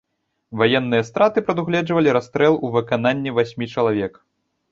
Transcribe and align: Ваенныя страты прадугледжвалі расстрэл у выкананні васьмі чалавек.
Ваенныя 0.61 1.03
страты 1.09 1.43
прадугледжвалі 1.49 2.15
расстрэл 2.17 2.57
у 2.67 2.71
выкананні 2.79 3.35
васьмі 3.39 3.65
чалавек. 3.77 4.13